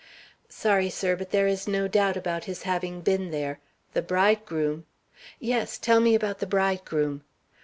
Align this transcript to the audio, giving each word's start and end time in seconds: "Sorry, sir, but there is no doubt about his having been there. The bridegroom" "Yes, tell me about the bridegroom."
"Sorry, 0.49 0.89
sir, 0.89 1.15
but 1.15 1.29
there 1.29 1.45
is 1.45 1.67
no 1.67 1.87
doubt 1.87 2.17
about 2.17 2.45
his 2.45 2.63
having 2.63 3.01
been 3.01 3.29
there. 3.29 3.59
The 3.93 4.01
bridegroom" 4.01 4.87
"Yes, 5.39 5.77
tell 5.77 5.99
me 5.99 6.15
about 6.15 6.39
the 6.39 6.47
bridegroom." 6.47 7.21